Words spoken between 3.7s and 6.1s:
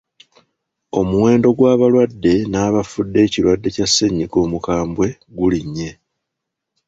Kya Ssennyinga omukambwe gulinnye.